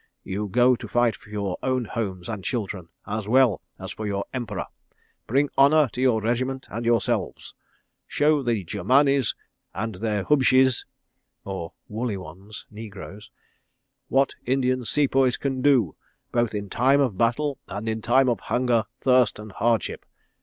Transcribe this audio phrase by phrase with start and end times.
[0.23, 4.25] You go to fight for your own homes and children, as well as for your
[4.33, 4.65] Emperor.
[5.27, 7.53] Bring honour to your regiment and yourselves.
[8.07, 9.35] Show the Germanis
[9.75, 10.85] and their _Hubshis_
[14.09, 19.37] what Indian Sepoys can do—both in time of battle and in time of hunger, thirst,
[19.37, 20.07] and hardship.